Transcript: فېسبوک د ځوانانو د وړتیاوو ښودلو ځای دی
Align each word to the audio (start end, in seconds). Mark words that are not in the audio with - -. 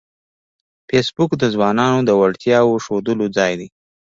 فېسبوک 0.87 1.31
د 1.37 1.43
ځوانانو 1.53 1.99
د 2.07 2.11
وړتیاوو 2.19 2.81
ښودلو 2.85 3.25
ځای 3.37 3.53
دی 3.59 3.67